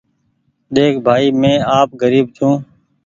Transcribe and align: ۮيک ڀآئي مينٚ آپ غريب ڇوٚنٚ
ۮيک 0.75 0.93
ڀآئي 1.05 1.27
مينٚ 1.41 1.65
آپ 1.79 1.89
غريب 2.01 2.25
ڇوٚنٚ 2.35 2.59